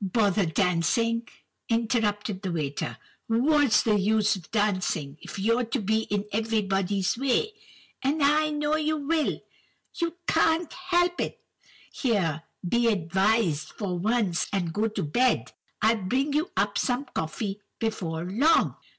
bother 0.00 0.46
dancing,' 0.46 1.28
interrupted 1.68 2.40
the 2.40 2.50
waiter. 2.50 2.96
'What's 3.26 3.82
the 3.82 4.00
use 4.00 4.36
of 4.36 4.50
dancing, 4.50 5.18
if 5.20 5.38
you're 5.38 5.66
to 5.66 5.80
be 5.80 6.04
in 6.04 6.24
everybody's 6.32 7.18
way, 7.18 7.52
and 8.02 8.22
I 8.22 8.48
know 8.48 8.76
you 8.76 8.96
will; 8.96 9.42
you 9.96 10.14
can't 10.26 10.72
help 10.72 11.20
it. 11.20 11.44
Here, 11.92 12.42
be 12.66 12.86
advised 12.86 13.68
for 13.76 13.98
once, 13.98 14.46
and 14.50 14.72
go 14.72 14.88
to 14.88 15.02
bed. 15.02 15.52
I'll 15.82 16.02
bring 16.02 16.32
you 16.32 16.50
up 16.56 16.78
some 16.78 17.04
coffee 17.14 17.60
before 17.78 18.24
long. 18.24 18.76